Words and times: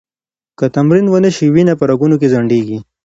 که 0.57 0.65
تمرین 0.75 1.05
ونه 1.09 1.29
شي، 1.35 1.45
وینه 1.53 1.73
په 1.79 1.83
رګونو 1.89 2.15
کې 2.21 2.27
ځنډېږي. 2.33 2.77